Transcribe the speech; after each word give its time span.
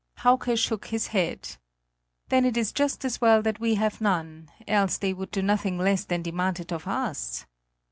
Hauke 0.17 0.57
shook 0.57 0.87
his 0.87 1.09
head: 1.13 1.57
"Then 2.29 2.43
it 2.43 2.57
is 2.57 2.71
just 2.71 3.05
as 3.05 3.21
well 3.21 3.43
that 3.43 3.59
we 3.59 3.75
have 3.75 4.01
none; 4.01 4.49
else 4.67 4.97
they 4.97 5.13
would 5.13 5.29
do 5.29 5.43
nothing 5.43 5.77
less 5.77 6.05
than 6.05 6.23
demand 6.23 6.59
it 6.59 6.71
of 6.73 6.87
us." 6.87 7.45